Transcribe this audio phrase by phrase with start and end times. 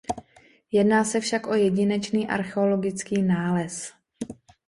[0.71, 3.93] Jedná se však o jedinečný archeologický nález.